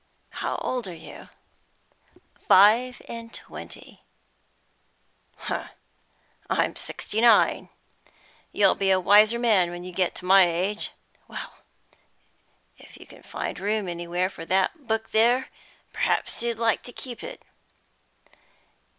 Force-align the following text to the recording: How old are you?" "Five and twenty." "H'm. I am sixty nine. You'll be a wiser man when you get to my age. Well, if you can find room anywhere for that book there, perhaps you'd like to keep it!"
How 0.39 0.55
old 0.63 0.87
are 0.87 0.95
you?" 0.95 1.29
"Five 2.47 3.03
and 3.07 3.31
twenty." 3.31 4.01
"H'm. 5.43 5.69
I 6.49 6.65
am 6.65 6.75
sixty 6.75 7.21
nine. 7.21 7.69
You'll 8.51 8.73
be 8.73 8.89
a 8.89 8.99
wiser 8.99 9.37
man 9.37 9.69
when 9.69 9.83
you 9.83 9.91
get 9.91 10.15
to 10.15 10.25
my 10.25 10.47
age. 10.51 10.89
Well, 11.27 11.53
if 12.79 12.97
you 12.97 13.05
can 13.05 13.21
find 13.21 13.59
room 13.59 13.87
anywhere 13.87 14.31
for 14.31 14.43
that 14.45 14.87
book 14.87 15.11
there, 15.11 15.49
perhaps 15.93 16.41
you'd 16.41 16.57
like 16.57 16.81
to 16.81 16.91
keep 16.91 17.23
it!" 17.23 17.43